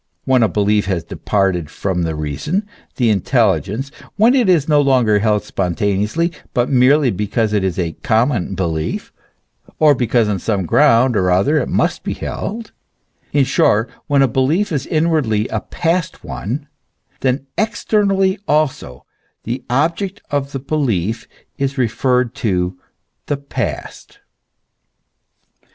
When 0.25 0.41
a 0.41 0.49
belief 0.49 0.87
has 0.87 1.03
departed 1.03 1.69
from 1.69 2.01
the 2.01 2.15
reason, 2.15 2.65
the 2.95 3.11
intelligence, 3.11 3.91
when 4.17 4.33
it 4.33 4.49
is 4.49 4.67
no 4.67 4.81
longer 4.81 5.19
held 5.19 5.43
spontaneously, 5.43 6.31
but 6.55 6.71
merely 6.71 7.11
because 7.11 7.53
it 7.53 7.63
is 7.63 7.77
a 7.77 7.91
common 8.01 8.55
belief, 8.55 9.13
or 9.77 9.93
because 9.93 10.27
on 10.27 10.39
some 10.39 10.65
ground 10.65 11.15
or 11.15 11.29
other 11.29 11.59
it 11.59 11.69
must 11.69 12.01
be 12.01 12.15
held; 12.15 12.71
in 13.31 13.45
short, 13.45 13.91
when 14.07 14.23
a 14.23 14.27
belief 14.27 14.71
is 14.71 14.87
inwardly 14.87 15.47
a 15.49 15.59
past 15.59 16.23
one; 16.23 16.67
then 17.19 17.45
externally 17.55 18.39
also 18.47 19.05
the 19.43 19.63
object 19.69 20.19
of 20.31 20.51
the 20.51 20.57
belief 20.57 21.27
is 21.59 21.77
referred 21.77 22.33
to 22.33 22.75
the 23.27 23.37
past. 23.37 24.17